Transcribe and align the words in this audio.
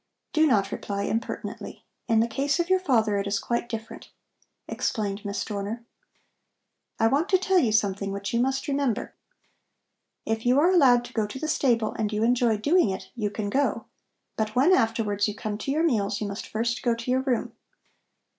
"Do 0.33 0.47
not 0.47 0.71
reply 0.71 1.03
impertinently. 1.03 1.85
In 2.07 2.21
the 2.21 2.27
case 2.27 2.59
of 2.59 2.71
your 2.71 2.79
father 2.79 3.17
it 3.19 3.27
is 3.27 3.37
quite 3.37 3.69
different," 3.69 4.09
explained 4.67 5.23
Miss 5.23 5.45
Dorner. 5.45 5.85
"I 6.99 7.05
want 7.05 7.29
to 7.29 7.37
tell 7.37 7.59
you 7.59 7.71
something 7.71 8.11
which 8.11 8.33
you 8.33 8.39
must 8.39 8.67
remember. 8.67 9.13
If 10.25 10.43
you 10.43 10.59
are 10.59 10.71
allowed 10.71 11.05
to 11.05 11.13
go 11.13 11.27
to 11.27 11.37
the 11.37 11.47
stable 11.47 11.93
and 11.99 12.11
you 12.11 12.23
enjoy 12.23 12.57
doing 12.57 12.89
it, 12.89 13.11
you 13.15 13.29
can 13.29 13.51
go. 13.51 13.85
But 14.37 14.55
when 14.55 14.73
afterwards 14.73 15.27
you 15.27 15.35
come 15.35 15.55
to 15.59 15.71
your 15.71 15.83
meals, 15.83 16.19
you 16.19 16.25
must 16.27 16.47
first 16.47 16.81
go 16.81 16.95
to 16.95 17.11
your 17.11 17.21
room. 17.21 17.53